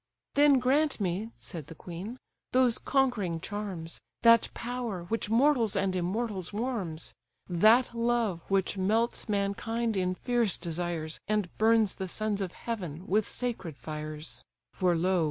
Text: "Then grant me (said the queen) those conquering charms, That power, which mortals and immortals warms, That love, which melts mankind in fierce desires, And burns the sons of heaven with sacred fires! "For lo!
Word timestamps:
"Then 0.33 0.57
grant 0.57 0.99
me 0.99 1.29
(said 1.37 1.67
the 1.67 1.75
queen) 1.75 2.17
those 2.53 2.79
conquering 2.79 3.39
charms, 3.39 4.01
That 4.23 4.49
power, 4.55 5.03
which 5.03 5.29
mortals 5.29 5.75
and 5.75 5.95
immortals 5.95 6.51
warms, 6.51 7.13
That 7.47 7.93
love, 7.93 8.41
which 8.47 8.79
melts 8.79 9.29
mankind 9.29 9.95
in 9.95 10.15
fierce 10.15 10.57
desires, 10.57 11.19
And 11.27 11.55
burns 11.59 11.93
the 11.93 12.07
sons 12.07 12.41
of 12.41 12.51
heaven 12.53 13.05
with 13.05 13.29
sacred 13.29 13.77
fires! 13.77 14.43
"For 14.73 14.95
lo! 14.95 15.19